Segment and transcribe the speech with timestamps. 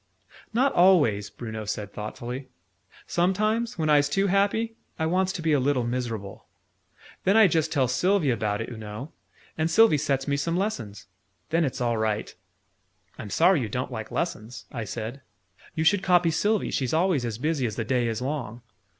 [0.51, 2.49] "Not always," Bruno said thoughtfully.
[3.05, 6.47] "Sometimes, when I's too happy, I wants to be a little miserable.
[7.23, 9.11] Then I just tell Sylvie about it, oo know,
[9.59, 11.05] and Sylvie sets me some lessons.
[11.51, 12.33] Then it's all right."
[13.19, 15.21] "I'm sorry you don't like lessons," I said.
[15.75, 16.71] "You should copy Sylvie.
[16.71, 18.63] She's always as busy as the day is long!"